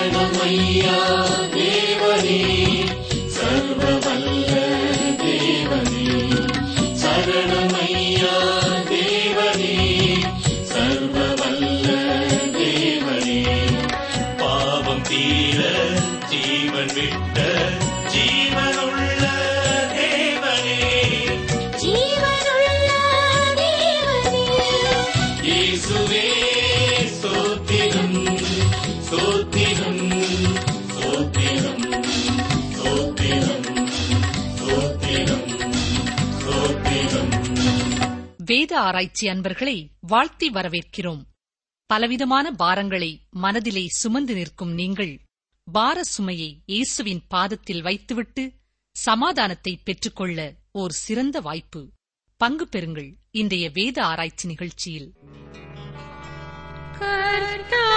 [0.00, 0.98] शरणमय्या
[1.54, 2.59] देवनी
[38.80, 41.22] ஆராய்ச்சி அன்பர்களை வாழ்த்தி வரவேற்கிறோம்.
[41.86, 45.20] பலவிதமான பாரங்களை மனதிலே சுமந்து நிற்கும் நீங்கள்
[45.72, 48.44] பார சுமையை இயேசுவின் பாதத்தில் வைத்துவிட்டு
[48.96, 51.90] சமாதானத்தை பெற்றுக்கொள்ள ஓர் சிறந்த வாய்ப்பு.
[52.36, 55.08] பங்கு பெறுங்கள் இன்றைய வேத ஆராய்ச்சி நிகழ்ச்சியில்.
[56.98, 57.89] கர்த்தா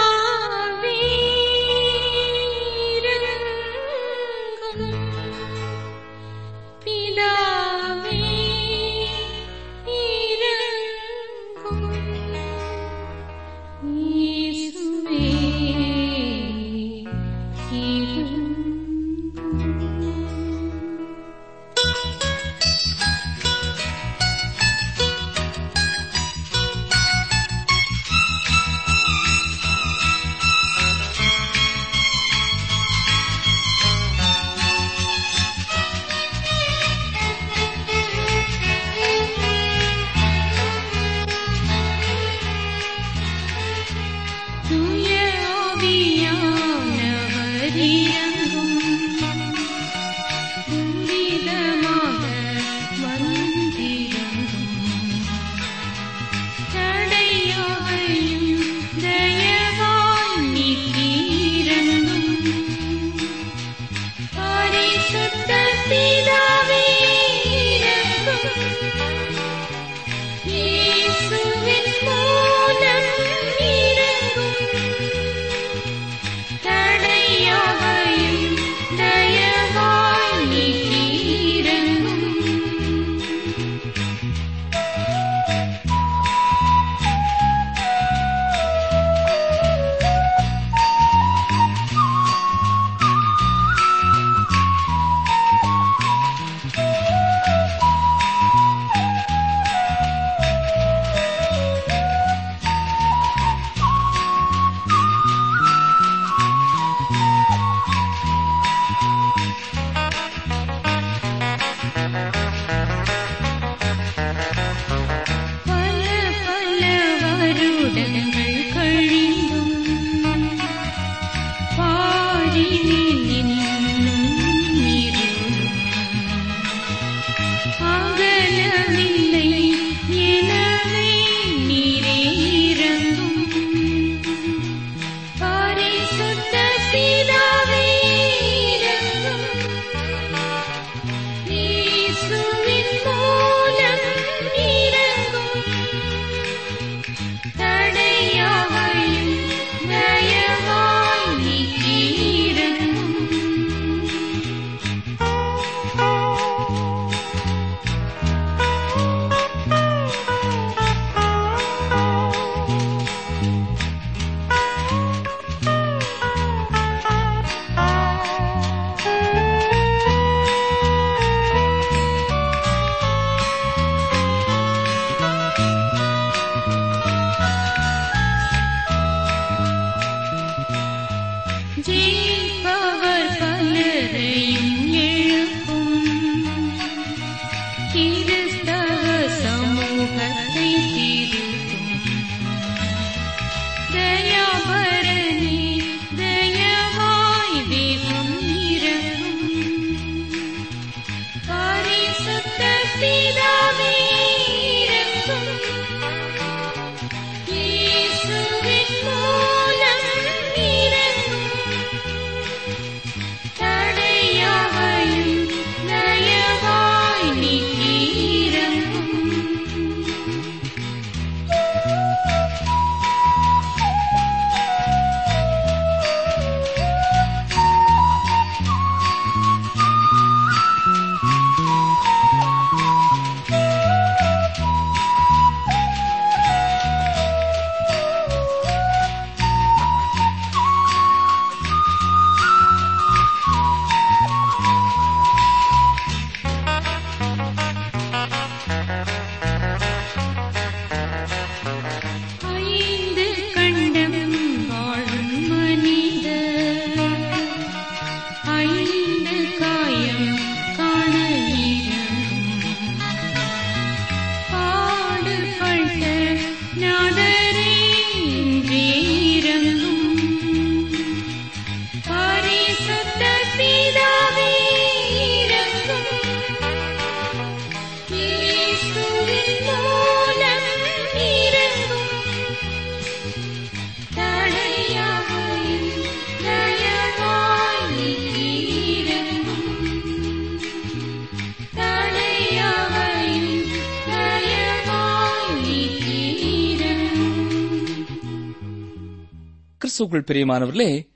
[299.94, 301.08] கிறிஸ்துக்குள் பிரியமானவர்களே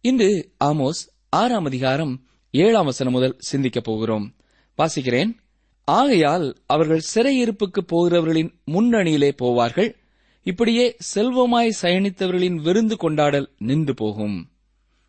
[0.00, 4.34] இன்று ஆமோஸ் ஆறாம் அதிகாரம் ஏழாம் வசனம் முதல் சிந்திக்கப் போகிறோம்.
[4.78, 5.36] வாசிக்கிறேன்.
[5.84, 9.94] ஆகையால் அவர்கள் சிறையிருப்புக்கு போகிறவர்களின் முன்னணியிலே போவார்கள்.
[10.42, 14.50] இப்படியே செல்வமாய் சயனித்தவர்களின் விருந்து கொண்டாடல் நின்று போகும்.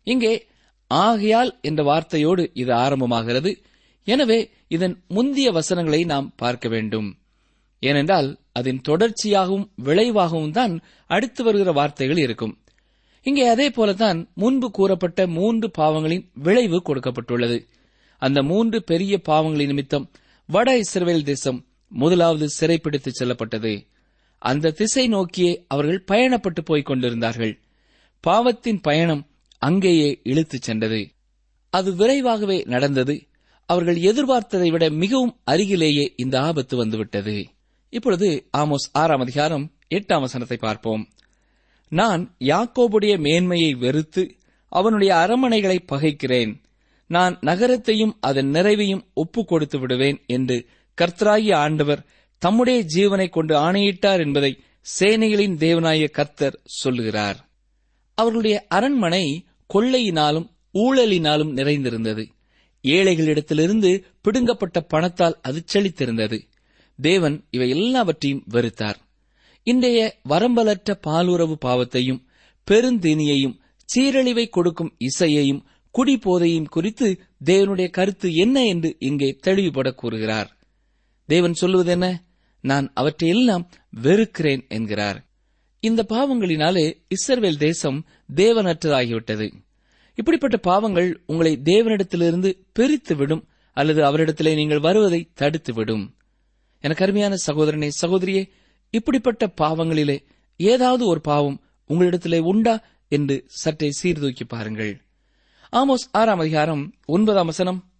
[0.02, 0.46] இங்கே
[0.86, 3.56] ஆகையால் என்ற வார்த்தையோடு இது ஆரம்பமாகிறது.
[4.04, 7.18] எனவே இதன் முந்திய வசனங்களை நாம் பார்க்க வேண்டும்.
[7.80, 12.58] ஏனென்றால் அதன் தொடர்ச்சியாகவும் விளைவாகவும் தான் அடுத்து வருகிற வார்த்தைகள் இருக்கும்.
[13.26, 17.66] இங்கே அதே போலதான் முன்பு கூறப்பட்ட மூன்று பாவங்களின் விளைவு கொடுக்கப்பட்டுள்ளது.
[18.18, 20.10] அந்த மூன்று பெரிய பாவங்களின் நிமித்தம்
[20.46, 23.86] வட இஸ்ரேல் தேசம் முதலாவது சிறைப்பிடித்து செல்லப்பட்டது.
[24.38, 27.60] அந்த திசை நோக்கியே அவர்கள் பயணப்பட்டு போய்க் கொண்டிருந்தார்கள்.
[28.20, 29.26] பாவத்தின் பயணம்
[29.58, 31.10] அங்கேயே இழுத்துச் சென்றது.
[31.70, 33.26] அது விரைவாகவே நடந்தது.
[33.66, 37.46] அவர்கள் எதிர்பார்த்ததை விட மிகவும் அருகிலேயே இந்த ஆபத்து வந்துவிட்டது.
[37.88, 41.08] இப்பொழுது ஆமோஸ் ஆறாம் அதிகாரம் எட்டாம் வசனத்தை பார்ப்போம்.
[41.88, 44.34] நான் யாக்கோபுடைய மேன்மையை வெறுத்து
[44.68, 46.64] அவனுடைய அரமனைகளை பகைக்கிறேன்.
[47.06, 50.66] நான் நகரத்தையும் அதன் நிறைவையும் ஒப்புக் கொடுத்து விடுவேன் என்று
[51.00, 52.06] கர்த்தராகிய ஆண்டவர்
[52.38, 54.60] தம்முடைய ஜீவனை கொண்டு ஆணையிட்டார் என்பதை
[55.00, 57.48] சேனைகளின் தேவனாய கர்த்தர் சொல்லுகிறார்.
[58.14, 59.44] அவர்களுடைய அரண்மனை
[59.74, 62.28] கொள்ளையினாலும் ஊழலினாலும் நிறைந்திருந்தது.
[62.82, 66.40] ஏழைகளிடத்திலிருந்து பிடுங்கப்பட்ட பணத்தால் அது செழித்திருந்தது.
[67.00, 68.96] தேவன் இவை எல்லாவற்றையும் வெறுத்தார்.
[69.68, 72.20] இன்றைய வரம்பலற்ற பாலுறவு பாவத்தையும்
[72.70, 73.58] பெருந்தீனியையும்
[73.94, 75.64] சீரழிவை கொடுக்கும் இசையையும்
[75.98, 80.56] குடிபோதையும் குறித்து தேவனுடைய கருத்து என்ன என்று இங்கே தெளிவுபட கூறுகிறார்.
[81.24, 82.24] தேவன் சொல்லுவது என்ன?
[82.60, 85.26] நான் அவற்றையெல்லாம் வெறுக்கிறேன் என்கிறார்.
[85.80, 89.52] இந்த பாவங்களினாலே இஸ்ரவேல் தேசம் தேவனற்றதாகிவிட்டது.
[90.14, 93.42] இப்படிப்பட்ட பாவங்கள் உங்களை தேவனிடத்திலிருந்து பிரித்துவிடும்
[93.72, 96.04] அல்லது அவரிடத்திலே நீங்கள் வருவதை தடுத்துவிடும்.
[96.04, 96.14] என
[96.80, 98.48] எனக்கு அருமையான சகோதரனே சகோதரியே
[98.96, 100.24] இப்படிப்பட்ட பாவங்களிலே
[100.56, 105.00] ஏதாவது ஒரு பாவம் உங்களிடத்திலே உண்டா என்று சற்றே சீர்தூக்கி பாருங்கள்.
[105.72, 107.90] ஆமோஸ் ஆறாம் அதிகாரம் ஒன்பதாம் வசனம்.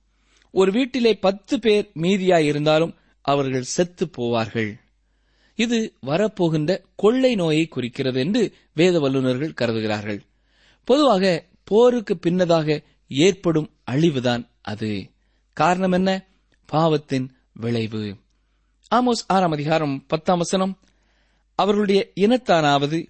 [0.51, 4.79] ஒரு வீட்டிலே பத்து பேர் மீதியாயிருந்தாலும் அவர்கள் செத்து போவார்கள்.
[5.55, 10.23] இது வரப்போகின்ற கொள்ளை நோயை குறிக்கிறது என்று வேத வல்லுநர்கள் கருதுகிறார்கள்.
[10.85, 15.11] பொதுவாக போருக்கு பின்னதாக ஏற்படும் அழிவுதான் அது.
[15.53, 16.27] காரணம் என்ன?
[16.67, 18.17] பாவத்தின் விளைவு.
[18.95, 20.79] ஆமோஸ் ஆறாம் அதிகாரம் பத்தாம் வசனம்.
[21.56, 23.06] அவர்களுடைய இனத்தானாவது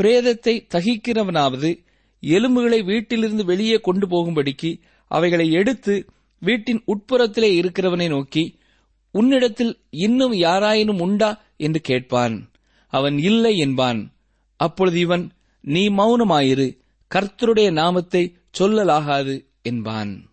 [0.00, 1.84] பிரேதத்தை தகிக்கிறவனாவது
[2.20, 6.04] எலும்புகளை வீட்டிலிருந்து வெளியே கொண்டு போகும்படிக்கு அவைகளை எடுத்து
[6.38, 8.58] வீட்டின் உட்புறத்திலே இருக்கிறவனை நோக்கி
[9.10, 11.42] உன்னிடத்தில் இன்னும் யாராயினும் உண்டா?
[11.56, 12.50] என்று கேட்பான்.
[12.88, 14.12] அவன் இல்லை என்பான்.
[14.56, 15.30] அப்பொழுது இவன்
[15.60, 16.78] நீ மௌனமாயிரு
[17.14, 20.30] கர்த்தருடைய நாமத்தை சொல்லலாகாது என்பான்.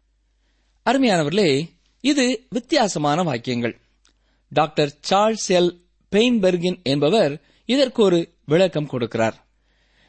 [0.86, 1.70] அருமையானவர்களே
[2.02, 3.80] இது வித்தியாசமான வாக்கியங்கள்.
[4.50, 5.80] Doctor Charles L.
[6.12, 7.42] பெயின்பெர்கின் என்பவர்
[7.74, 8.20] இதற்கு ஒரு
[8.52, 9.38] விளக்கம் கொடுக்கிறார்.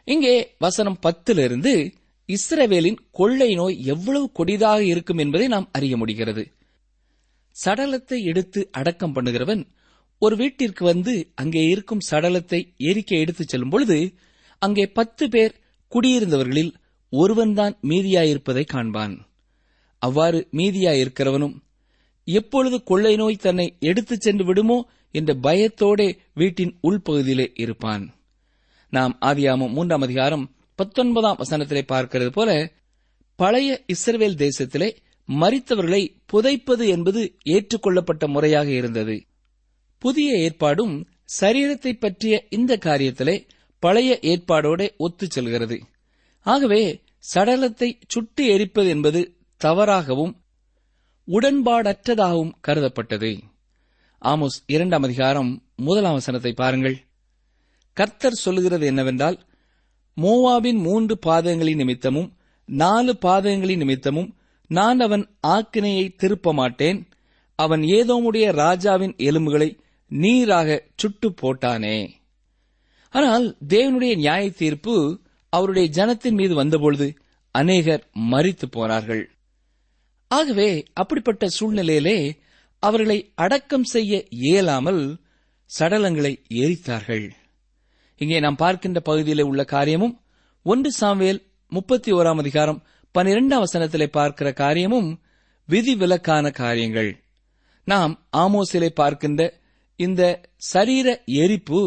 [0.08, 1.72] இங்கே வசனம் பத்திலிருந்து
[2.28, 6.44] இஸ்ரவேலின் கொள்ளை நோய் எவ்வளவு கொடிதாக இருக்கும் என்பதை நாம் அறிய முடிகிறது.
[7.56, 9.62] சடலத்தை எடுத்து அடக்கம் பண்ணுகிறவன்
[10.22, 13.98] ஒரு வீட்டிற்கு வந்து அங்கே இருக்கும் சடலத்தை எரிக்க எடுத்துச் செல்லும் பொழுது
[14.62, 15.54] அங்கே பத்து பேர்
[15.92, 16.72] குடியிருந்தவர்களில்
[17.12, 19.14] ஒருவன்தான் மீதியாயிருப்பதை காண்பான்.
[20.02, 21.56] அவ்வாறு மீதியாயிருக்கிறவனும்
[22.24, 28.14] எப்பொழுது கொள்ளை நோய் தன்னை எடுத்துச் சென்று விடுமோ என்ற பயத்தோடே வீட்டின் உள்பகுதியிலே இருப்பான்.
[28.90, 32.72] நாம் ஆதியாமம் மூன்றாம் அதிகாரம் பத்தொன்பதாம் வசனத்திலே பார்க்கிறது போல
[33.36, 34.96] பழைய இஸ்ரவேல் தேசத்திலே
[35.28, 39.24] மறித்தவர்களை புதைப்பது என்பது ஏற்றுக்கொள்ளப்பட்ட முறையாக இருந்தது.
[39.98, 41.08] புதிய ஏற்பாடும்
[41.40, 43.48] சரீரத்தை பற்றிய இந்த காரியத்திலே
[43.78, 45.80] பழைய ஏற்பாடோட ஒத்துச் செல்கிறது.
[46.40, 47.02] ஆகவே
[47.34, 50.41] சடலத்தை சுட்டு எரிப்பது என்பது தவறாகவும்
[51.32, 53.38] உடன்பாடற்றதாகவும் கருதப்பட்டது.
[54.22, 56.96] ஆமோஸ் இரண்டாம் அதிகாரம் முதலாம் வசனத்தை பாருங்கள்.
[57.92, 59.38] கர்த்தர் சொல்லுகிறது என்னவென்றால்
[60.16, 64.36] மோவாவின் மூன்று பாதங்களின் நிமித்தமும் நாலு பாதங்களின் நிமித்தமும்
[64.66, 67.08] நான் அவன் ஆக்கினையை திருப்ப மாட்டேன்
[67.54, 72.08] அவன் ஏதோமுடைய ராஜாவின் எலும்புகளை நீராக சுட்டு போட்டானே.
[73.10, 77.16] ஆனால் தேவனுடைய நியாய தீர்ப்பு அவருடைய ஜனத்தின் மீது வந்தபொழுது
[77.50, 79.31] அநேகர் மறித்து போனார்கள்.
[80.32, 82.18] ஆகவே அப்படிப்பட்ட சூழ்நிலையிலே
[82.78, 85.02] அவர்களை அடக்கம் செய்ய இயலாமல்
[85.78, 87.26] சடலங்களை எரித்தார்கள்
[88.20, 90.14] இங்கே நாம் பார்க்கின்ற பகுதியிலே உள்ள காரியமும்
[90.62, 92.82] ஒன்று சாம்வேல் முப்பத்தி ஓராம் அதிகாரம்
[93.14, 95.08] பனிரெண்டாம் வசனத்திலே பார்க்கிற காரியமும்
[95.68, 97.10] விதிவிலக்கான காரியங்கள்.
[97.86, 99.42] நாம் ஆமோசிலே பார்க்கின்ற
[99.96, 100.22] இந்த
[100.56, 101.08] சரீர
[101.42, 101.80] எரிப்பு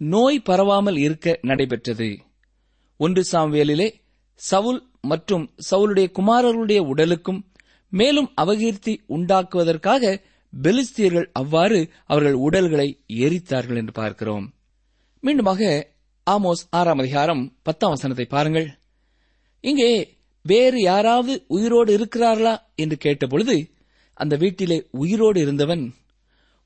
[0.00, 2.10] நோய் பரவாமல் இருக்க நடைபெற்றது.
[3.00, 3.88] ஒன்று சாம்வேலிலே
[4.40, 7.40] சவுல் மற்றும் சவுலுடைய குமாரர்களுடைய உடலுக்கும்
[7.92, 10.12] மேலும் அவகீர்த்தி உண்டாக்குவதற்காக
[10.52, 14.46] பெலிஸ்தியர்கள் அவ்வாறு அவர்கள் உடல்களை எரித்தார்கள் என்று பார்க்கிறோம்.
[15.22, 15.62] மீண்டுமாக
[16.26, 18.68] ஆமோஸ் ஆறாம் அதிகாரம் பத்தாம் வசனத்தை பாருங்கள்.
[19.64, 19.90] இங்கே
[20.44, 23.56] வேறு யாராவது உயிரோடு இருக்கிறார்களா என்று கேட்டபொழுது
[24.12, 25.84] அந்த வீட்டிலே உயிரோடு இருந்தவன்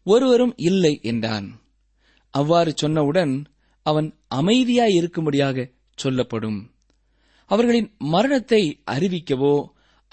[0.07, 1.47] ஒருவரும் இல்லை என்றான்.
[2.35, 3.35] அவ்வாறு சொன்னவுடன்
[3.87, 5.66] அவன் அமைதியாய் இருக்கும்படியாக
[5.99, 6.59] சொல்லப்படும்.
[7.50, 9.54] அவர்களின் மரணத்தை அறிவிக்கவோ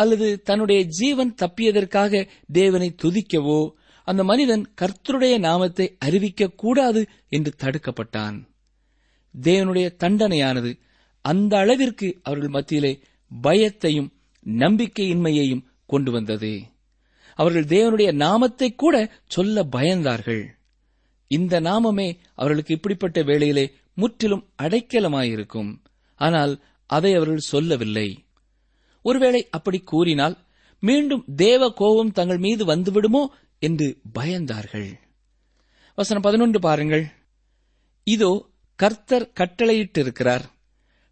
[0.01, 3.61] அல்லது தன்னுடைய ஜீவன் தப்பியதற்காக தேவனை துதிக்கவோ
[4.07, 8.37] அந்த மனிதன் கர்த்தருடைய நாமத்தை அறிவிக்க கூடாது என்று தடுக்கப்பட்டான்.
[9.35, 10.71] தேவனுடைய தண்டனையானது
[11.25, 12.93] அந்த அளவிற்கு அவர்கள் மத்தியிலே
[13.31, 14.09] பயத்தையும்
[14.45, 16.53] நம்பிக்கையின்மையையும் கொண்டு வந்தது.
[17.39, 18.95] அவர்கள் தேவனுடைய நாமத்தை கூட
[19.27, 20.43] சொல்ல பயந்தார்கள்.
[21.31, 25.71] இந்த நாமமே அவர்களுக்கு இப்படிப்பட்ட வேளையிலே முற்றிலும் அடைக்கலமாயிருக்கும்.
[26.21, 26.53] ஆனால்
[26.89, 28.09] அதை அவர்கள் சொல்லவில்லை.
[29.01, 30.37] ஒருவேளை அப்படி கூறினால்
[30.79, 33.27] மீண்டும் தேவ கோபம் தங்கள் மீது வந்துவிடுமோ
[33.59, 34.89] என்று பயந்தார்கள்.
[35.95, 37.05] வசனம் பதினொன்று பாருங்கள்.
[38.03, 40.43] இதோ கர்த்தர் கட்டளையிட்டிருக்கிறார்.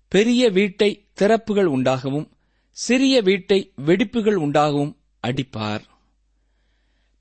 [0.07, 2.31] பெரிய வீட்டை திறப்புகள் உண்டாகவும்
[2.71, 4.95] சிறிய வீட்டை வெடிப்புகள் உண்டாகவும்
[5.27, 5.81] அடிப்பார்.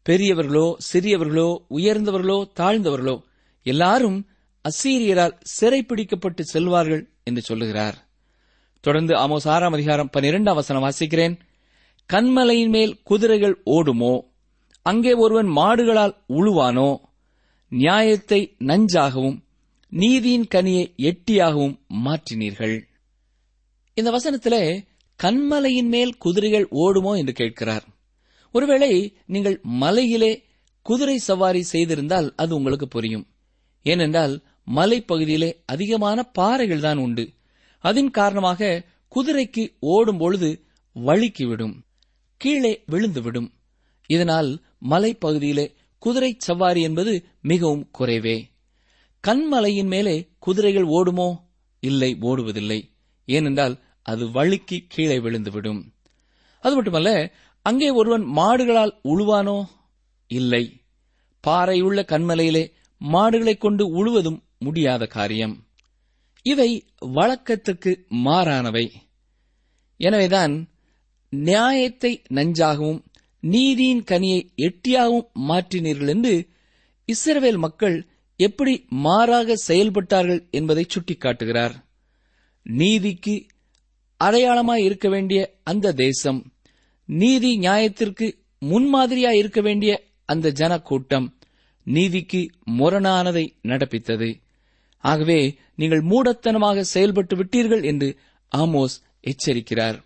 [0.07, 3.17] பெரியவர்களோ சிறியவர்களோ உயர்ந்தவர்களோ தாழ்ந்தவர்களோ
[3.63, 4.29] எல்லாரும்
[4.65, 8.08] அசீரியரால் சிறைப்பிடிக்கப்பட்டு செல்வார்கள் என்று சொல்லுகிறார்.
[8.81, 11.39] தொடர்ந்து ஆமோஸ் ஆறாம் அதிகாரம் பனிரெண்டாம் வசனம் வாசிக்கிறேன்.
[12.13, 14.21] கண்மலையின் மேல் குதிரைகள் ஓடுமோ?
[14.83, 16.97] அங்கே ஒருவன் மாடுகளால் உழுவானோ?
[17.69, 19.39] நியாயத்தை நஞ்சாகவும்
[19.89, 22.83] நீதியின் கனியை எட்டியாகவும் மாற்றினீர்கள்.
[23.95, 24.85] இந்த வசனத்திலே
[25.23, 27.85] கண்மலையின் மேல் குதிரைகள் ஓடுமோ என்று கேட்கிறார்.
[28.53, 30.45] ஒருவேளை நீங்கள் மலையிலே
[30.83, 33.27] குதிரை சவாரி செய்திருந்தால் அது உங்களுக்கு புரியும்.
[33.83, 34.43] ஏனென்றால்
[34.75, 37.31] மலைப்பகுதியிலே அதிகமான பாறைகள் தான் உண்டு.
[37.79, 38.85] அதன் காரணமாக
[39.17, 41.75] குதிரைக்கு ஓடும் பொழுது வழுக்கிவிடும்
[42.37, 43.51] கீழே விழுந்துவிடும்.
[44.07, 48.43] இதனால் மலைப்பகுதியிலே குதிரை சவாரி என்பது மிகவும் குறைவே.
[49.27, 51.35] கண்மலையின் மேலே குதிரைகள் ஓடுமோ?
[51.81, 52.91] இல்லை ஓடுவதில்லை.
[53.25, 55.85] ஏனென்றால் அது வழுக்கி கீழே விழுந்துவிடும்.
[56.61, 57.33] அது மட்டுமல்ல
[57.63, 59.65] அங்கே ஒருவன் மாடுகளால் உழுவானோ?
[60.27, 60.83] இல்லை.
[61.47, 65.68] பாறையுள்ள கண்மலையிலே மாடுகளைக் கொண்டு உழுவதும் முடியாத காரியம்.
[66.43, 68.93] இவை வழக்கத்துக்கு மாறானவை.
[69.97, 70.69] எனவேதான்
[71.31, 73.05] நியாயத்தை நஞ்சாகவும்
[73.41, 76.49] நீதியின் கனியை எட்டியாகவும் மாற்றினீர்கள் என்று
[77.07, 81.75] இஸ்ரவேல் மக்கள் எப்படி மாறாக செயல்பட்டார்கள் என்பதை சுட்டிக்காட்டுகிறார்.
[82.63, 83.47] நீதிக்கு
[84.25, 86.53] அடையாளமாய் இருக்க வேண்டிய அந்த தேசம்
[87.05, 91.39] நீதி நியாயத்திற்கு முன்மாதிரியாய் இருக்க வேண்டிய அந்த ஜனக்கூட்டம்
[91.85, 94.41] நீதிக்கு முரணானதை நடப்பித்தது.
[94.99, 98.19] ஆகவே நீங்கள் மூடத்தனமாக செயல்பட்டு விட்டீர்கள் என்று
[98.57, 100.03] ஆமோஸ் எச்சரிக்கிறார்.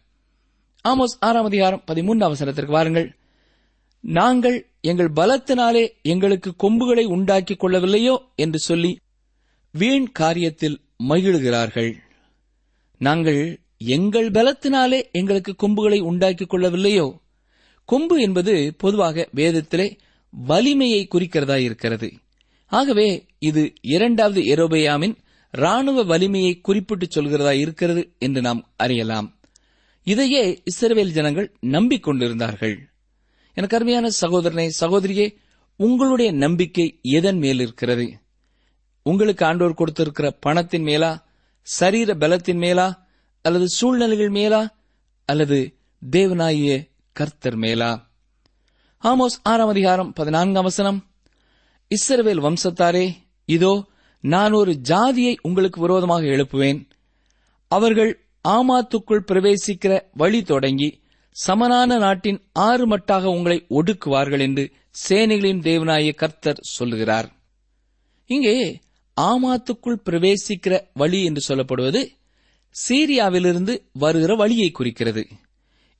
[0.88, 3.16] ஆமோஸ் ஆறாம் அதிகாரம் பதிமூன்றாம் அவசரத்திற்கு வாருங்கள்.
[4.00, 8.18] நாங்கள் எங்கள் பலத்தினாலே எங்களுக்கு கொம்புகளை உண்டாக்கிக் கொள்ளவில்லையோ?
[8.36, 8.98] என்று சொல்லி
[9.70, 10.76] வீண் காரியத்தில்
[11.08, 11.94] மகிழுகிறார்கள்.
[12.98, 17.20] நாங்கள் எங்கள் பலத்தினாலே எங்களுக்கு கொம்புகளை உண்டாக்கிக் கொள்ளவில்லையோ?
[17.84, 19.98] கொம்பு என்பது பொதுவாக வேதத்திலே
[20.30, 22.12] வலிமையை குறிக்கிறதா இருக்கிறது
[22.78, 25.16] ஆகவே இது இரண்டாவது எரோபயாமின்
[25.50, 29.40] ராணுவ வலிமையை குறிப்பிட்டு சொல்கிறதா இருக்கிறது என்று நாம் அறியலாம்.
[30.02, 32.76] இதையே இஸ்ரவேல் ஜனங்கள் நம்பிக்கொண்டிருந்தார்கள்.
[33.54, 35.34] எனக்கு அருமையான சகோதரனை சகோதரியே
[35.76, 38.18] உங்களுடைய நம்பிக்கை எதன் மேல் இருக்கிறது?
[39.02, 41.26] உங்களுக்கு ஆண்டோர் கொடுத்திருக்கிற பணத்தின் மேலா
[41.62, 43.06] சரீர பலத்தின் மேலா
[43.42, 44.76] அல்லது சூழ்நிலைகள் மேலா
[45.24, 45.76] அல்லது
[46.10, 48.10] தேவனாகிய கர்த்தர் மேலா?
[49.02, 51.11] ஆமோஸ் ஆறாம் அதிகாரம் பதினான்காம் வசனம்.
[51.94, 53.12] இஸ்ரவேல் வம்சத்தாரே
[53.44, 53.86] இதோ
[54.20, 56.80] நான் ஒரு ஜாதியை உங்களுக்கு விரோதமாக எழுப்புவேன்.
[57.68, 64.72] அவர்கள் ஆமாத்துக்குள் பிரவேசிக்கிற வழி தொடங்கி சமனான நாட்டின் ஆறு மட்டாக உங்களை ஒடுக்குவார்கள் என்று
[65.08, 67.28] சேனைகளின் தேவனாய கர்த்தர் சொல்லுகிறார்.
[68.26, 68.80] இங்கே
[69.20, 72.02] ஆமாத்துக்குள் பிரவேசிக்கிற வழி என்று சொல்லப்படுவது
[72.74, 75.26] சீரியாவிலிருந்து வருகிற வழியை குறிக்கிறது.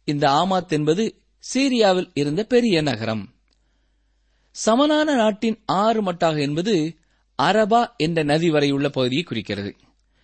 [0.05, 1.05] இந்த ஆமாத் என்பது
[1.55, 3.25] சீரியாவில் இருந்த பெரிய நகரம்.
[4.53, 6.97] சமனான நாட்டின் ஆறு மட்டாக என்பது
[7.43, 9.77] அரபா என்ற நதி வரையுள்ள பகுதியை குறிக்கிறது.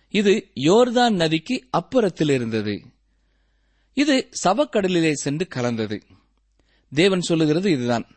[0.09, 2.81] இது யோர்தான் நதிக்கு அப்புறத்தில் இருந்தது.
[3.93, 6.03] இது சவக்கடலிலே சென்று கலந்தது.
[6.93, 8.07] தேவன் சொல்லுகிறது இதுதான்.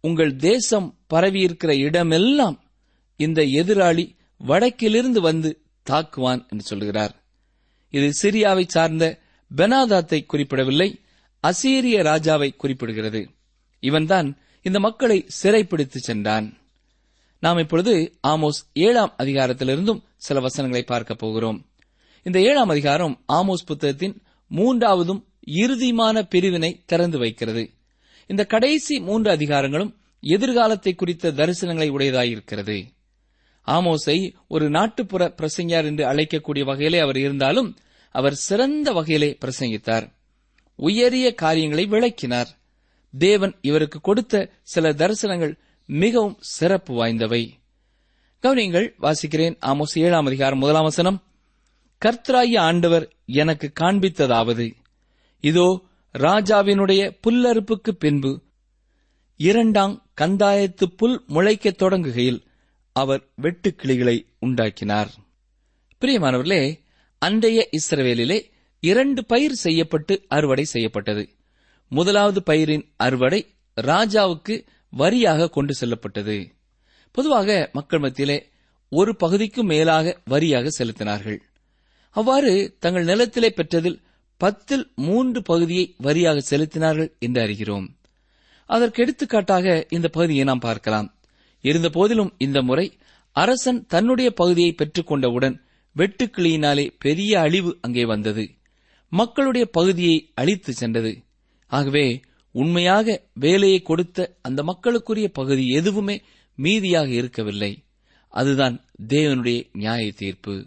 [0.00, 2.64] உங்கள் தேசம் பரவியிருக்கிற இடமெல்லாம்
[3.16, 7.22] இந்த எதிராளி வடக்கிலிருந்து வந்து தாக்குவான் என்று சொல்லுகிறார்.
[7.90, 9.20] இது சிரியாவை சார்ந்த
[9.56, 11.00] பெனாதாத்தை குறிப்பிடவில்லை
[11.42, 13.26] அசீரிய ராஜாவை குறிப்பிடுகிறது.
[13.80, 16.58] இவன்தான் இந்த மக்களை சிறைப்பிடித்து சென்றான்.
[17.40, 21.66] நாம் இப்பொழுது ஆமோஸ் ஏழாம் அதிகாரத்திலிருந்தும் சில வசனங்களை பார்க்க போகிறோம்.
[22.22, 27.70] இந்த ஏழாம் அதிகாரம் ஆமோஸ் புத்தகத்தின் மூன்றாவதும் இறுதியுமான பிரிவினை திறந்து வைக்கிறது.
[28.26, 32.86] இந்த கடைசி மூன்று அதிகாரங்களும் எதிர்காலத்தை குறித்த தரிசனங்களை உடையதாயிருக்கிறது.
[33.66, 37.76] ஆமோஸை ஒரு நாட்டுப்புற பிரசங்கியார் என்று அழைக்கக்கூடிய வகையிலே அவர் இருந்தாலும்
[38.10, 40.12] அவர் சிறந்த வகையிலே பிரசங்கித்தார்.
[40.76, 42.48] உயரிய காரியங்களை விளக்கினார்.
[43.18, 47.50] தேவன் இவருக்கு கொடுத்த சில தரிசனங்கள் மிகவும் சிறப்பு வாய்ந்தவை.
[48.42, 49.56] கவனியங்கள் வாசிக்கிறேன்.
[49.66, 51.22] ஆமோஸ் ஏழாம் அதிகாரம் முதலாம் வசனம்.
[52.04, 54.72] கர்த்தராகிய ஆண்டவர் எனக்கு காண்பித்ததாவது.
[55.40, 55.82] இதோ
[56.18, 58.42] ராஜாவினுடைய புல்லறுப்புக்கு பின்பு
[59.36, 62.44] இரண்டாம் கந்தாயத்து புல் முளைக்கத் தொடங்குகையில்
[62.92, 65.10] அவர் வெட்டுக்கிளிகளை உண்டாக்கினார்.
[66.00, 66.80] பிரியமானவர்களே
[67.18, 71.28] அன்றைய இஸ்ரவேலிலே இரண்டு பயிர் செய்யப்பட்டு அறுவடை செய்யப்பட்டது.
[71.88, 73.46] முதலாவது பயிரின் அறுவடை
[73.80, 74.66] ராஜாவுக்கு
[74.98, 76.50] வரியாக கொண்டு செல்லப்பட்டது.
[77.10, 78.48] பொதுவாக மக்கள் மத்தியிலே
[78.88, 81.38] ஒரு பகுதிக்கும் மேலாக வரியாக செலுத்தினார்கள்.
[82.10, 84.02] அவ்வாறு தங்கள் நிலத்திலே பெற்றதில்
[84.36, 87.88] பத்தில் மூன்று பகுதியை வரியாக செலுத்தினார்கள் என்று அறிகிறோம்.
[88.66, 91.18] அதற்கு எடுத்துக்காட்டாக இந்த பகுதியை நாம் பார்க்கலாம்.
[91.60, 92.98] இருந்த போதிலும் இந்த முறை
[93.32, 95.62] அரசன் தன்னுடைய பகுதியை பெற்றுக் கொண்டவுடன்
[95.96, 98.50] வெட்டுக்கிளியினாலே பெரிய அழிவு அங்கே வந்தது.
[99.08, 101.23] மக்களுடைய பகுதியை அழித்து சென்றது.
[101.66, 106.22] ஆகவே உண்மையாக வேலையை கொடுத்த அந்த மக்களுக்குரிய பகுதி எதுவுமே
[106.62, 107.84] மீதியாக இருக்கவில்லை.
[108.28, 110.66] அதுதான் தேவனுடைய நியாய தீர்ப்பு.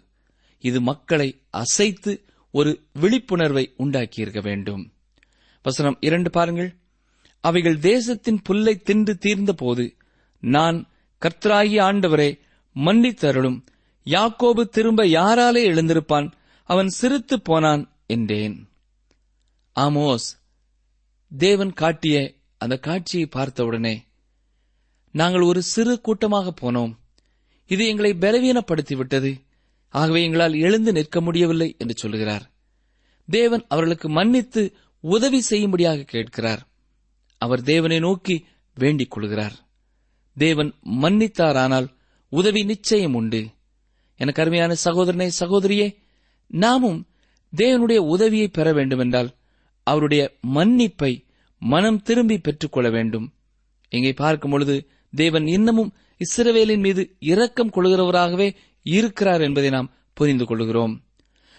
[0.58, 4.92] இது மக்களை அசைத்து ஒரு விழிப்புணர்வை உண்டாக்கியிருக்க வேண்டும்.
[5.62, 6.76] வசனம் இரண்டு பாருங்கள்.
[7.40, 9.96] அவைகள் தேசத்தின் புல்லை தின்று தீர்ந்த போது
[10.40, 10.88] நான்
[11.20, 12.38] கர்த்தராகி ஆண்டவரே
[12.74, 13.62] மன்னித்தருளும்.
[14.04, 16.32] யாக்கோபு திரும்ப யாராலே எழுந்திருப்பான்?
[16.64, 18.68] அவன் சிரித்து போனான் என்றேன்.
[19.80, 20.37] ஆமோஸ்
[21.36, 24.06] தேவன் காட்டிய அந்த காட்சியை பார்த்தவுடனே
[25.12, 26.92] நாங்கள் ஒரு சிறு கூட்டமாக போனோம்.
[27.66, 29.40] இது எங்களை பலவீனப்படுத்திவிட்டது.
[29.88, 32.50] ஆகவே எங்களால் எழுந்து நிற்க முடியவில்லை என்று சொல்கிறார்
[33.26, 36.66] தேவன் அவர்களுக்கு மன்னித்து உதவி செய்யும்படியாக கேட்கிறார்.
[37.38, 39.52] அவர் தேவனை நோக்கி வேண்டிக் கொள்கிறார்.
[40.34, 41.94] தேவன் மன்னித்தாரானால்
[42.28, 43.48] உதவி நிச்சயம் உண்டு.
[44.16, 45.96] எனக்கு அருமையான சகோதரனே சகோதரியே
[46.46, 47.06] நாமும்
[47.56, 49.37] தேவனுடைய உதவியை பெற வேண்டுமென்றால்
[49.90, 50.22] அவருடைய
[50.54, 51.12] மன்னிப்பை
[51.62, 53.26] மனம் திரும்பி பெற்றுக்கொள்ள வேண்டும்.
[53.92, 54.76] இங்கே பார்க்கும் பொழுது
[55.12, 58.48] தேவன் இன்னமும் இஸ்ரவேலின் மீது இரக்கம் கொள்கிறவராகவே
[58.86, 60.94] இருக்கிறார் என்பதை நாம் புரிந்து கொள்கிறோம்.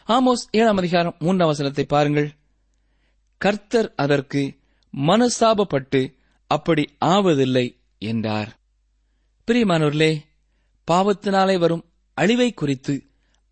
[0.09, 2.29] ஆமோஸ் ஏழாம் அதிகாரம் மூன்றாம் வசனத்தை பாருங்கள்.
[3.41, 4.41] கர்த்தர் அதற்கு
[4.93, 6.01] மனசாபப்பட்டு
[6.51, 7.65] அப்படி ஆவதில்லை
[8.01, 8.49] என்றார்.
[9.47, 10.11] பிரியமானவர்களே
[10.87, 11.83] பாவத்தினாலே வரும்
[12.17, 12.93] அழிவை குறித்து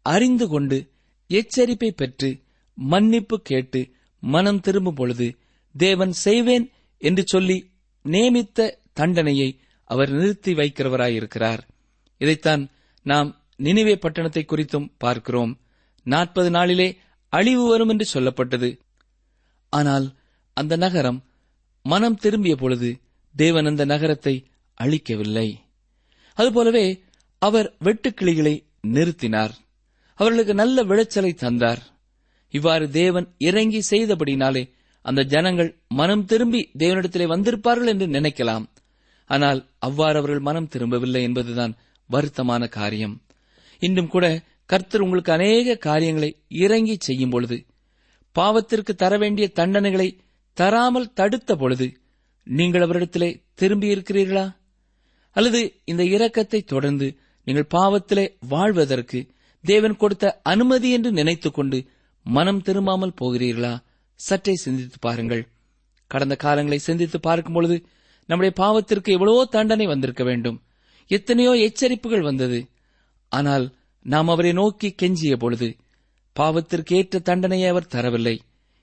[0.06, 0.78] அறிந்து கொண்டு
[1.30, 2.30] எச்சரிப்பை பெற்று
[2.78, 3.82] மன்னிப்பு கேட்டு
[4.28, 5.28] மனம் திரும்பும் பொழுது
[5.76, 6.66] தேவன் செய்வேன்
[7.02, 7.58] என்று சொல்லி
[8.06, 9.50] நியமித்த தண்டனையை
[9.84, 11.62] அவர் நிறுத்தி வைக்கிறவராயிருக்கிறார்.
[12.22, 12.64] இதைத்தான்
[13.06, 15.54] நாம் நினைவே பட்டணத்தை குறித்தும் பார்க்கிறோம்.
[16.06, 16.98] நாற்பது நாளிலே
[17.34, 18.70] அழிவு வரும் என்று சொல்லப்பட்டது.
[19.74, 20.08] ஆனால்
[20.54, 21.20] அந்த நகரம்
[21.86, 22.90] மனம் திரும்பிய பொழுது
[23.36, 24.36] தேவன் அந்த நகரத்தை
[24.82, 25.48] அழிக்கவில்லை.
[26.38, 26.86] அதுபோலவே
[27.42, 28.56] அவர் வெட்டுக்கிளிகளை
[28.88, 29.54] நிறுத்தினார்.
[30.18, 31.82] அவர்களுக்கு நல்ல விளைச்சலை தந்தார்.
[32.54, 34.64] இவ்வாறு தேவன் இறங்கி செய்தபடினாலே
[35.06, 38.66] அந்த ஜனங்கள் மனம் திரும்பி தேவனிடத்திலே வந்திருப்பார்கள் என்று நினைக்கலாம்.
[39.30, 41.74] ஆனால் அவ்வாறு அவர்கள் மனம் திரும்பவில்லை என்பதுதான்
[42.10, 43.16] வருத்தமான காரியம்.
[43.82, 44.26] இன்றும் கூட
[44.66, 47.58] கர்த்தர் உங்களுக்கு அநேக காரியங்களை இறங்கி செய்யும் பொழுது
[48.36, 50.08] பாவத்திற்கு தர வேண்டிய தண்டனைகளை
[50.58, 51.88] தராமல் தடுத்த பொழுது
[52.48, 54.46] நீங்கள் அவரிடத்திலே திரும்பி இருக்கிறீர்களா?
[55.36, 57.08] அல்லது இந்த இரக்கத்தை தொடர்ந்து
[57.48, 59.20] நீங்கள் பாவத்திலே வாழ்வதற்கு
[59.64, 61.78] தேவன் கொடுத்த அனுமதி என்று நினைத்துக் கொண்டு
[62.36, 63.74] மனம் திரும்பாமல் போகிறீர்களா?
[64.20, 65.44] சற்றே சிந்தித்து பாருங்கள்.
[66.12, 67.78] கடந்த காலங்களை சிந்தித்து பார்க்கும் பொழுது
[68.30, 70.58] நம்முடைய பாவத்திற்கு எவ்வளவோ தண்டனை வந்திருக்க வேண்டும்.
[71.12, 72.60] எத்தனையோ எச்சரிப்புகள் வந்தது.
[73.32, 73.66] ஆனால்
[74.06, 75.70] நாம் அவரை நோக்கி கெஞ்சிய பொழுது
[76.36, 78.36] பாவத்திற்கு ஏற்ற தண்டனையை அவர் தரவில்லை.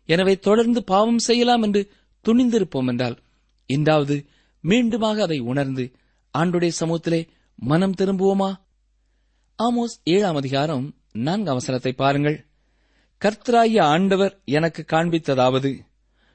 [0.08, 1.82] எனவே தொடர்ந்து பாவம் செய்யலாம் என்று
[2.24, 3.16] துணிந்திருப்போம் என்றால்
[3.70, 4.16] இன்றாவது
[4.64, 5.84] மீண்டுமாக அதை உணர்ந்து
[6.34, 7.20] ஆண்டுடைய சமூகத்திலே
[7.70, 8.50] மனம் திரும்புவோமா?
[9.58, 10.86] ஆமோஸ் ஏழாம் அதிகாரம்
[11.26, 12.36] நான்கு அவசரத்தை பாருங்கள்.
[13.24, 15.78] கர்த்தராகிய ஆண்டவர் எனக்கு காண்பித்ததாவது.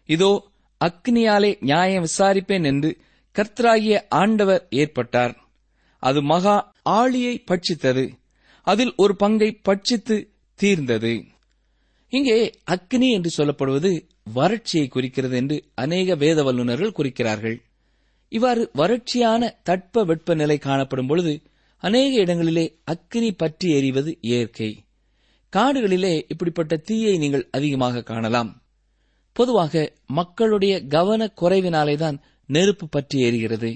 [0.05, 2.97] இதோ அக்னியாலே நியாயம் விசாரிப்பேன் என்று
[3.35, 5.35] கர்த்தராகிய ஆண்டவர் ஏற்பட்டார்.
[6.03, 8.09] அது மகா ஆளியை பட்சித்தது.
[8.63, 11.25] அதில் ஒரு பங்கை பட்சித்து தீர்ந்தது.
[12.09, 13.91] இங்கே அக்னி என்று சொல்லப்படுவது
[14.35, 17.57] வறட்சியை குறிக்கிறது என்று அநேக வேத வல்லுநர்கள் குறிக்கிறார்கள்.
[18.29, 21.41] இவ்வாறு வறட்சியான தட்ப வெப்பநிலை காணப்படும் பொழுது
[21.83, 24.83] அநேக இடங்களிலே அக்னி பற்றி எறிவது இயற்கை.
[25.49, 28.63] காடுகளிலே இப்படிப்பட்ட தீயை நீங்கள் அதிகமாக காணலாம்.
[29.31, 33.71] பொதுவாக மக்களுடைய கவன குறைவினாலேதான் நெருப்பு பற்றி எரிகிறது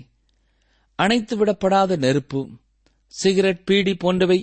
[0.95, 2.49] அணைத்து விடப்படாத நெருப்பு
[3.07, 4.39] சிகரெட் பீடி போன்றவை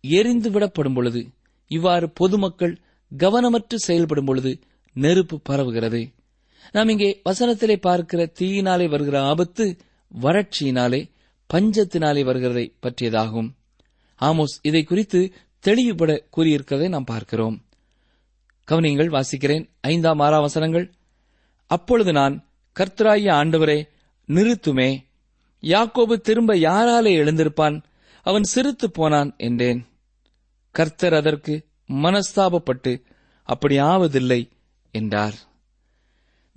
[0.00, 1.28] எரிந்து விடப்படும் பொழுது
[1.66, 2.80] இவ்வாறு பொதுமக்கள்
[3.16, 4.60] கவனமற்று செயல்படும் பொழுது
[4.92, 6.12] நெருப்பு பரவுகிறது.
[6.72, 9.76] நாம் இங்கே வசனத்திலே பார்க்கிற தீயினாலே வருகிற ஆபத்து
[10.22, 11.00] வறட்சியினாலே
[11.54, 13.50] பஞ்சத்தினாலே வருகிறதை பற்றியதாகும்.
[14.20, 15.20] ஆமோஸ் இதை குறித்து
[15.64, 17.64] தெளிவுபட கூறியிருக்கிறதை நாம் பார்க்கிறோம்.
[18.68, 19.70] கவனியங்கள் வாசிக்கிறேன்.
[19.80, 20.94] ஐந்தாம் ஆறாம் வசனங்கள்
[21.66, 22.46] அப்பொழுது நான்
[22.78, 23.88] கர்த்தராய ஆண்டவரே
[24.26, 25.04] நிறுத்துமே.
[25.60, 27.82] யாக்கோபு திரும்ப யாராலே எழுந்திருப்பான்?
[28.22, 29.86] அவன் சிரித்து போனான் என்றேன்.
[30.70, 33.02] கர்த்தர் அதற்கு மனஸ்தாபப்பட்டு
[33.42, 34.48] அப்படி ஆவதில்லை
[34.90, 35.34] என்றார்.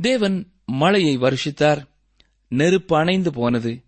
[0.01, 1.87] தேவன் மழையை வருஷித்தார்.
[2.47, 3.83] நெருப்பு அணைந்து போனது.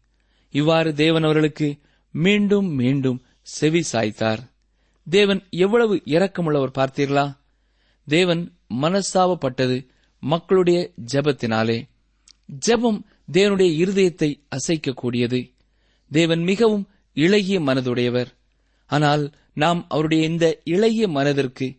[0.50, 1.78] இவ்வாறு தேவன் அவர்களுக்கு
[2.12, 4.49] மீண்டும் மீண்டும் செவி சாய்த்தார்.
[5.10, 7.26] தேவன் எவ்வளவு இரக்கமுள்ளவர் பார்த்தீர்களா?
[8.08, 9.88] தேவன் மனசாவப்பட்டது
[10.24, 11.78] மக்களுடைய ஜெபத்தினாலே.
[12.68, 13.00] ஜெபம்
[13.32, 15.40] தேவனுடைய இருதயத்தை அசைக்கக்கூடியது.
[16.12, 18.28] தேவன் மிகவும் இளகிய மனதுடையவர்.
[18.86, 21.78] ஆனால் நாம் அவருடைய இந்த இளைய மனதிற்கு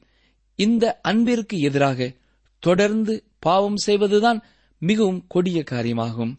[0.55, 2.14] இந்த அன்பிற்கு எதிராக
[2.59, 4.40] தொடர்ந்து பாவம் செய்வதுதான்
[4.79, 6.33] மிகவும் கொடிய காரியமாகும்.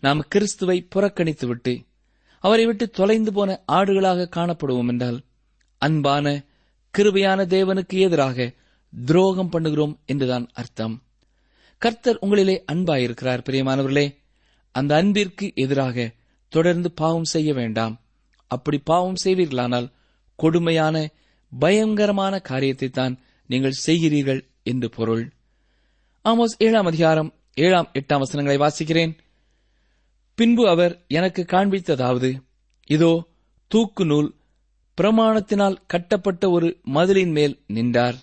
[0.00, 1.74] நாம் கிறிஸ்துவை புறக்கணித்துவிட்டு
[2.38, 5.18] அவரை விட்டு தொலைந்து போன ஆடுகளாக காணப்படுவோம் என்றால்
[5.86, 6.26] அன்பான
[6.94, 8.48] கிருபையான தேவனுக்கு எதிராக
[8.92, 10.94] துரோகம் பண்ணுகிறோம் என்றுதான் அர்த்தம்.
[11.82, 14.06] கர்த்தர் உங்களிலே அன்பாயிருக்கிறார் பிரியமானவர்களே.
[14.74, 16.06] அந்த அன்பிற்கு எதிராக
[16.52, 17.94] தொடர்ந்து பாவம் செய்ய வேண்டாம்.
[18.50, 19.88] அப்படி பாவம் செய்வீர்களானால்
[20.38, 20.96] கொடுமையான
[21.52, 23.14] பயங்கரமான காரியத்தை தான்
[23.50, 25.24] நீங்கள் செய்கிறீர்கள் என்று பொருள்.
[26.24, 29.12] ஆமோஸ் ஏழாம் அதிகாரம் ஏழாம் எட்டாம் வசனங்களை வாசிக்கிறேன்.
[30.38, 32.30] பின்பு அவர் எனக்கு காண்பித்ததாவது
[32.90, 33.12] இதோ
[33.70, 34.28] தூக்கு நூல்
[35.00, 38.14] பிரமாணத்தினால் கட்டப்பட்ட ஒரு மதிலின் மேல் நின்றார்.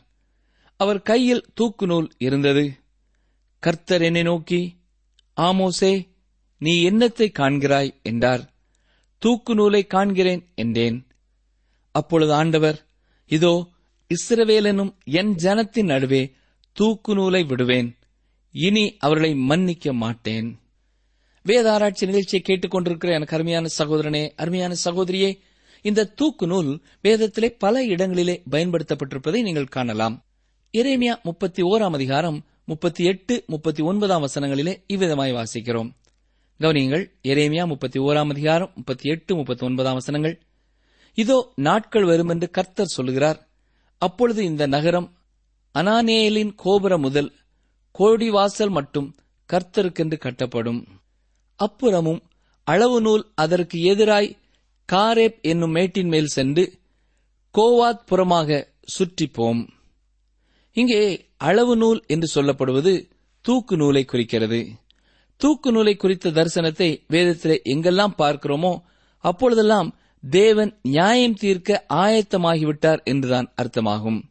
[0.78, 2.74] அவர் கையில் தூக்கு நூல் இருந்தது.
[3.60, 4.78] கர்த்தர் என்னை நோக்கி
[5.38, 6.08] ஆமோசே
[6.58, 8.02] நீ என்னத்தை காண்கிறாய்?
[8.02, 8.54] என்றார்.
[9.18, 11.08] தூக்கு நூலை காண்கிறேன் என்றேன்.
[11.92, 12.88] அப்பொழுது ஆண்டவர்
[13.26, 13.68] இதோ
[14.14, 16.36] இஸ்ரவேலனும் என் ஜனத்தின் நடுவே
[16.72, 17.98] தூக்கு நூலை விடுவேன்.
[18.52, 20.60] இனி அவர்களை மன்னிக்க மாட்டேன்.
[21.46, 25.40] வேதாராய்ச்சி நிகழ்ச்சியை கேட்டுக்கொண்டிருக்கிற எனக்கு அருமையான சகோதரனே அருமையான சகோதரியே
[25.82, 30.26] இந்த தூக்கு நூல் வேதத்திலே பல இடங்களிலே பயன்படுத்தப்பட்டிருப்பதை நீங்கள் காணலாம்.
[30.74, 35.90] இரேமியா முப்பத்தி ஓராம் அதிகாரம் முப்பத்தி எட்டு முப்பத்தி ஒன்பதாம் வசனங்களிலே இவ்விதமாய் வாசிக்கிறோம்.
[36.60, 40.36] கவனியங்கள் எரேமியா முப்பத்தி ஓராம் அதிகாரம் முப்பத்தி எட்டு முப்பத்தி ஒன்பதாம் வசனங்கள்.
[41.14, 43.40] இதோ நாட்கள் வரும் என்று கர்த்தர் சொல்லுகிறார்
[43.98, 45.08] அப்பொழுது இந்த நகரம்
[45.76, 47.32] அனானேலின் கோபுரம் முதல்
[48.00, 49.16] கோடிவாசல் மட்டும்
[49.50, 50.82] கர்த்தருக்கென்று கட்டப்படும்.
[51.60, 52.22] அப்புறமும்
[52.64, 54.30] அளவு நூல் அதற்கு எதிராய்
[54.92, 56.64] காரேப் என்னும் மேட்டின் மேல் சென்று
[57.54, 59.68] கோவாத் புறமாக சுற்றிப்போம்.
[60.72, 63.10] இங்கே அளவு நூல் என்று சொல்லப்படுவது
[63.42, 64.68] தூக்கு நூலை குறிக்கிறது.
[65.36, 68.82] தூக்கு நூலை குறித்த தரிசனத்தை வேதத்திலே எங்கெல்லாம் பார்க்கிறோமோ
[69.18, 69.98] அப்பொழுதெல்லாம்
[70.30, 74.22] தேவன் நியாயம் தீர்க்க ஆயத்தமாகிவிட்டார் என்றுதான் அர்த்தமாகும்.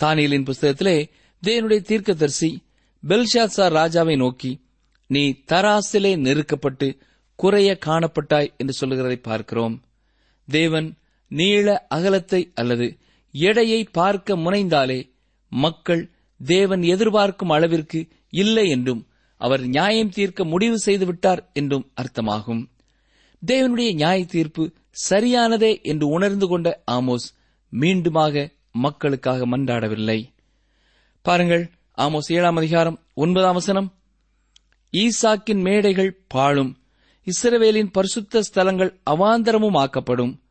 [0.00, 1.10] தானியலின் புஸ்தகத்திலே
[1.46, 2.62] தேவனுடைய தீர்க்கதரிசி
[3.08, 4.60] பெல்ஷாத்சார் ராஜாவை நோக்கி
[5.06, 6.88] நீ தராசிலே நெருக்கப்பட்டு
[7.42, 9.82] குறைய காணப்பட்டாய் என்று சொல்லுகிறதை பார்க்கிறோம்.
[10.48, 10.88] தேவன்
[11.28, 12.98] நீள அகலத்தை அல்லது
[13.32, 15.12] எடையை பார்க்க முனைந்தாலே
[15.48, 19.02] மக்கள் தேவன் எதிர்பார்க்கும் அளவிற்கு இல்லை என்றும்
[19.36, 22.62] அவர் நியாயம் தீர்க்க முடிவு செய்து விட்டார் என்றும் அர்த்தமாகும்.
[23.46, 24.72] தேவனுடைய நியாய தீர்ப்பு
[25.10, 27.28] சரியானதே என்று உணர்ந்து கொண்ட ஆமோஸ்
[27.72, 30.18] மீண்டுமாக மக்களுக்காக மன்றாடவில்லை.
[31.22, 33.88] பாருங்கள் ஆமோஸ் ஏழாம் அதிகாரம் ஒன்பதாம் வசனம்.
[34.92, 36.72] ஈசாக்கின் மேடைகள் பாழும்.
[37.30, 40.42] இஸ்ரவேலின் பரிசுத்த ஸ்தலங்கள் அவாந்தரமும் ஆக்கப்படும்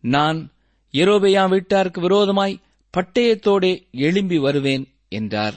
[0.00, 0.52] நான்
[0.92, 2.60] எரோபெயாம் வீட்டாருக்கு விரோதமாய்
[2.94, 5.56] பட்டயத்தோடே எழும்பி வருவேன் என்றார்.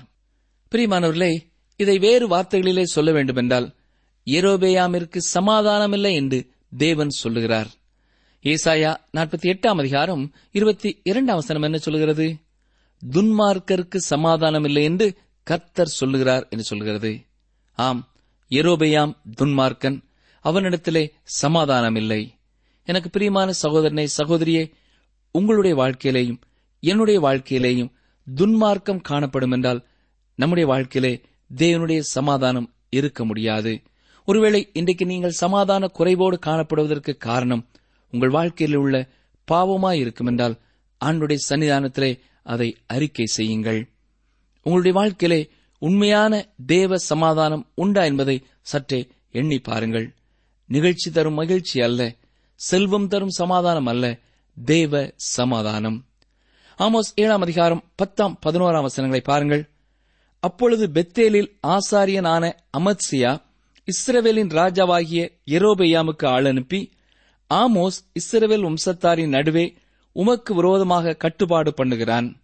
[0.71, 1.33] பிரியமானவர்களே
[1.75, 3.73] இதை வேறு வார்த்தைகளிலே சொல்ல வேண்டுமென்றால்
[4.25, 6.39] எரோபேயாமிற்கு சமாதானமில்லை என்று
[6.77, 7.67] தேவன் சொல்லுகிறார்.
[8.43, 12.27] ஏசாயா நாற்பத்தி எட்டாம் அதிகாரம் இருபத்தி இரண்டாம் வசனம் என்ன சொல்லுகிறது?
[13.11, 17.25] துன்மார்க்கருக்கு சமாதானமில்லை என்று கர்த்தர் சொல்லுகிறார் என்று சொல்கிறது
[17.73, 18.01] ஆம்
[18.49, 20.03] எரோபெயாம் துன்மார்க்கன்
[20.45, 22.21] அவனிடத்திலே சமாதானம் இல்லை
[22.83, 24.71] எனக்கு பிரியமான சகோதரனை சகோதரியே
[25.31, 26.41] உங்களுடைய வாழ்க்கையிலேயும்
[26.79, 27.93] என்னுடைய வாழ்க்கையிலேயும்
[28.35, 29.87] துன்மார்க்கம் காணப்படும் என்றால்
[30.35, 31.21] நம்முடைய வாழ்க்கையிலே
[31.55, 33.81] தேவனுடைய சமாதானம் இருக்க முடியாது.
[34.25, 37.67] ஒருவேளை இன்றைக்கு நீங்கள் சமாதான குறைவோடு காணப்படுவதற்கு காரணம்
[38.11, 39.09] உங்கள் வாழ்க்கையில் உள்ள
[39.51, 40.55] பாவமாய் இருக்கும் என்றால்
[41.05, 43.89] ஆண்டுடைய சன்னிதானத்திலே அதை அறிக்கை செய்யுங்கள்.
[44.65, 46.33] உங்களுடைய வாழ்க்கையிலே உண்மையான
[46.65, 50.13] தேவ சமாதானம் உண்டா என்பதை சற்றே எண்ணி பாருங்கள்.
[50.65, 52.15] நிகழ்ச்சி தரும் மகிழ்ச்சி அல்ல
[52.55, 54.19] செல்வம் தரும் சமாதானம் அல்ல
[54.55, 56.05] தேவ சமாதானம்.
[56.77, 59.69] ஆமோஸ் ஏழாம் அதிகாரம் பத்தாம் பதினோராம் வசனங்களை பாருங்கள்.
[60.39, 63.43] அப்பொழுது பெத்தேலில் ஆசாரியனான அமத்சியா
[63.87, 66.91] இஸ்ரவேலின் ராஜாவாகிய எரோபெயாமுக்கு ஆள் அனுப்பி
[67.49, 69.77] ஆமோஸ் இஸ்ரவேல் வம்சத்தாரின் நடுவே
[70.11, 72.35] உமக்கு விரோதமாக கட்டுப்பாடு பண்ணுகிறான்.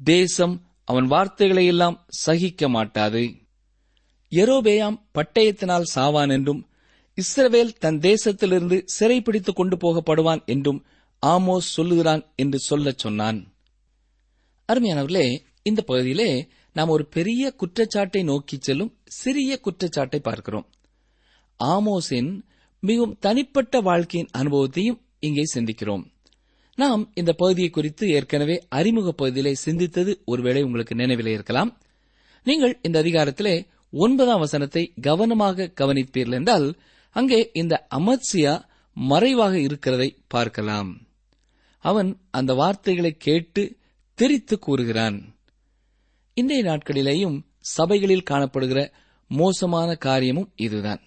[0.00, 3.34] தேசம் அவன் வார்த்தைகளை எல்லாம் சகிக்க மாட்டாது.
[4.30, 6.69] எரோபேயாம் பட்டயத்தினால் சாவான் என்றும்
[7.20, 10.84] இஸ்ரவேல் தன் தேசத்திலிருந்து சிறைப்பிடித்துக் கொண்டு போகப்படுவான் என்றும்
[11.26, 13.38] ஆமோஸ் சொல்லுகிறான் என்று சொல்லச் சொன்னான்.
[14.68, 15.26] அருமையானவர்களே
[15.62, 20.66] இந்த பகுதியிலே நாம் ஒரு பெரிய குற்றச்சாட்டை நோக்கி செல்லும் சிறிய குற்றச்சாட்டை பார்க்கிறோம்.
[21.60, 22.30] ஆமோஸின்
[22.80, 26.04] மிகவும் தனிப்பட்ட வாழ்க்கையின் அனுபவத்தையும் இங்கே சிந்திக்கிறோம்.
[26.74, 31.72] நாம் இந்த பகுதியை குறித்து ஏற்கனவே அறிமுக பகுதியிலே சிந்தித்தது ஒருவேளை உங்களுக்கு நினைவிலே இருக்கலாம்.
[32.46, 36.66] நீங்கள் இந்த அதிகாரத்திலே ஒன்பதாம் வசனத்தை கவனமாக கவனிப்பீர்கள் என்றால்
[37.10, 38.54] அங்கே இந்த அமத்சியா
[38.92, 40.90] மறைவாக இருக்கிறதை பார்க்கலாம்.
[41.78, 43.76] அவன் அந்த வார்த்தைகளை கேட்டு
[44.14, 45.38] தெரித்து கூறுகிறான்.
[46.34, 48.92] இன்றைய நாட்களிலேயும் சபைகளில் காணப்படுகிற
[49.28, 51.02] மோசமான காரியமும் இதுதான்.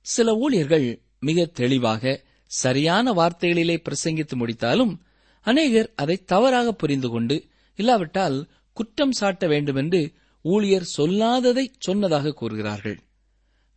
[0.00, 5.02] சில ஊழியர்கள் மிக தெளிவாக சரியான வார்த்தைகளிலே பிரசங்கித்து முடித்தாலும்
[5.40, 7.36] அநேகர் அதை தவறாக புரிந்து கொண்டு
[7.74, 12.98] இல்லாவிட்டால் குற்றம் சாட்ட வேண்டுமென்று ஊழியர் சொல்லாததை சொன்னதாக கூறுகிறார்கள்.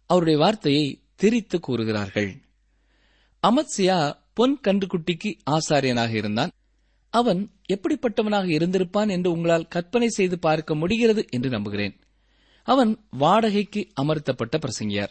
[0.09, 2.41] அவருடைய வார்த்தையை திரித்து கூறுகிறார்கள்.
[3.47, 6.51] அமத்சியா பொன் கன்றுக்குட்டிக்கு ஆசாரியனாக இருந்தான்.
[7.09, 11.99] அவன் எப்படிப்பட்டவனாக இருந்திருப்பான் என்று உங்களால் கற்பனை செய்து பார்க்க முடிகிறது என்று நம்புகிறேன்.
[12.63, 15.09] அவன் வாடகைக்கு அமர்த்தப்பட்ட பிரசங்கியார்.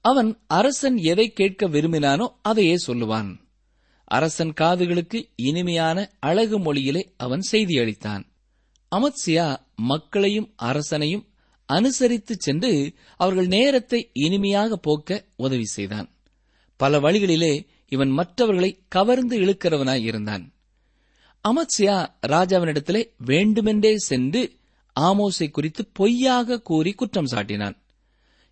[0.00, 3.48] அவன் அரசன் எதை கேட்க விரும்பினானோ அதையே சொல்லுவான்.
[4.04, 8.24] அரசன் காதுகளுக்கு இனிமையான அழகு மொழியிலே அவன் செய்தி அளித்தான்.
[8.96, 11.29] அமத்சியா மக்களையும் அரசனையும்
[11.70, 16.08] அனுசரித்து சென்று அவர்கள் நேரத்தை இனிமையாக போக்க உதவி செய்தான்.
[16.76, 20.52] பல வழிகளிலே இவன் மற்றவர்களை கவர்ந்து இழுக்கிறவனாய் இருந்தான்.
[21.48, 24.58] அமத்சியா ராஜாவினிடத்திலே வேண்டுமென்றே சென்று
[25.00, 27.76] ஆமோஸை குறித்து பொய்யாக கூறி குற்றம் சாட்டினான்.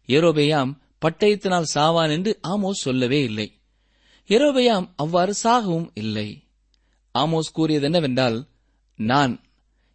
[0.06, 3.52] ஏரோபேயாம் பட்டயத்தினால் சாவான் என்று ஆமோஸ் சொல்லவே இல்லை.
[4.28, 6.44] எரோபெயாம் அவ்வாறு சாகவும் இல்லை.
[7.18, 8.46] ஆமோஸ் கூறியது என்னவென்றால்
[8.96, 9.34] நான்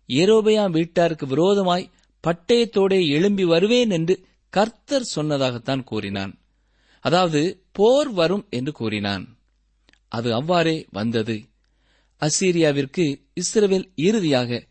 [0.08, 1.92] எரோபயாம் வீட்டாருக்கு விரோதமாய்
[2.24, 6.40] பட்டயத்தோடே எழும்பி வருவேன் என்று கர்த்தர் சொன்னதாகத்தான் கூறினான்.
[7.00, 9.38] அதாவது போர் வரும் என்று கூறினான்.
[10.08, 11.44] அது அவ்வாறே வந்தது.
[12.22, 14.68] அசீரியாவிற்கு இஸ்ரேல் இறுதியாக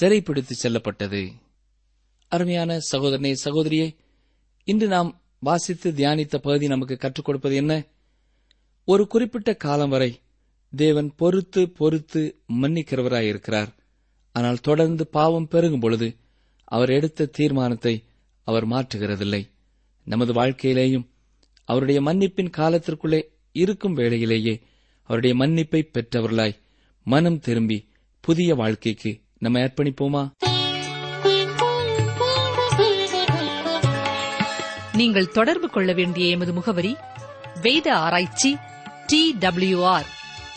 [0.00, 1.32] சிறைப்பிடித்துச் செல்லப்பட்டது.
[2.28, 3.96] அருமையான சகோதரனே சகோதரியே
[4.64, 7.84] இன்று நாம் வாசித்து தியானித்த பகுதி நமக்கு கற்றுக் கொடுப்பது என்ன?
[8.84, 10.20] ஒரு குறிப்பிட்ட காலம் வரை
[10.76, 13.68] தேவன் பொறுத்து பொறுத்து மன்னிக்கிறவராயிருக்கிறார்.
[14.32, 16.16] ஆனால் தொடர்ந்து பாவம் பெருகும் பொழுது
[16.64, 18.04] அவர் எடுத்த தீர்மானத்தை
[18.44, 19.48] அவர் மாற்றுகிறதில்லை.
[20.04, 21.08] நமது வாழ்க்கையிலேயும்
[21.64, 23.22] அவருடைய மன்னிப்பின் காலத்திற்குள்ளே
[23.52, 24.60] இருக்கும் வேளையிலேயே
[25.02, 26.58] அவருடைய மன்னிப்பை பெற்றவர்களாய்
[27.04, 27.88] மனம் திரும்பி
[28.20, 30.30] புதிய வாழ்க்கைக்கு நம்ம அர்ப்பணிப்போமா?
[34.92, 36.96] நீங்கள் தொடர்பு கொள்ள வேண்டிய எமது முகவரி
[37.62, 38.56] வேத ஆராய்ச்சி
[39.06, 39.36] டி
[39.82, 40.06] ஆர்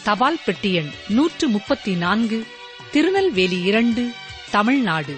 [0.04, 2.43] தபால் பெட்டி எண் நூற்று முப்பத்தி நான்கு
[2.91, 4.12] திருநெல்வேலி இரண்டு
[4.52, 5.17] தமிழ்நாடு.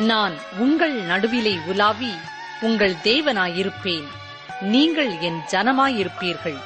[0.00, 2.10] நான் உங்கள் நடுவிலே உலாவி
[2.60, 4.04] உங்கள் தேவனாயிருப்பேன்.
[4.60, 6.58] நீங்கள் என் ஜனமாயிருப்பீர்கள்.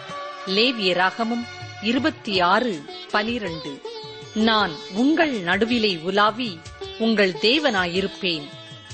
[0.46, 1.46] லேவியராகமும்
[1.82, 3.82] இருபத்தி ஆறு பனிரண்டு.
[4.34, 6.60] நான் உங்கள் நடுவிலே உலாவி
[6.98, 8.48] உங்கள் தேவனாயிருப்பேன்.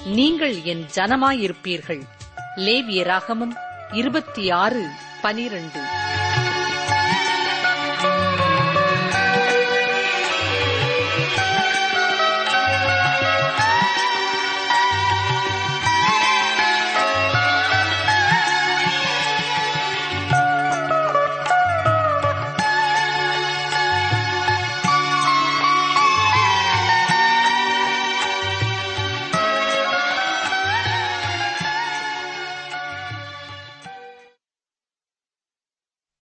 [0.04, 2.02] நீங்கள் என் ஜனமாயிருப்பீர்கள்.
[2.56, 3.56] லேவியராகமும்
[3.92, 4.86] இருபத்தி ஆறு
[5.22, 5.99] பனிரண்டு.